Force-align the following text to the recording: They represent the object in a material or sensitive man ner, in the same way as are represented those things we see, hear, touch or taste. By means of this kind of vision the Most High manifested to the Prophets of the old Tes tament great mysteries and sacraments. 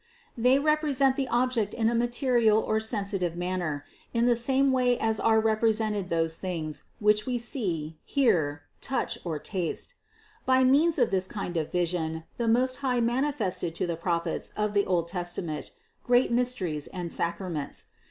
They 0.35 0.57
represent 0.57 1.15
the 1.15 1.27
object 1.27 1.75
in 1.75 1.87
a 1.87 1.93
material 1.93 2.57
or 2.57 2.79
sensitive 2.79 3.35
man 3.35 3.59
ner, 3.59 3.85
in 4.15 4.25
the 4.25 4.35
same 4.35 4.71
way 4.71 4.97
as 4.97 5.19
are 5.19 5.39
represented 5.39 6.09
those 6.09 6.39
things 6.39 6.85
we 6.99 7.13
see, 7.37 7.99
hear, 8.03 8.63
touch 8.81 9.19
or 9.23 9.37
taste. 9.37 9.93
By 10.43 10.63
means 10.63 10.97
of 10.97 11.11
this 11.11 11.27
kind 11.27 11.55
of 11.55 11.71
vision 11.71 12.23
the 12.37 12.47
Most 12.47 12.77
High 12.77 12.99
manifested 12.99 13.75
to 13.75 13.85
the 13.85 13.95
Prophets 13.95 14.51
of 14.57 14.73
the 14.73 14.87
old 14.87 15.07
Tes 15.07 15.35
tament 15.35 15.69
great 16.03 16.31
mysteries 16.31 16.87
and 16.87 17.13
sacraments. 17.13 17.85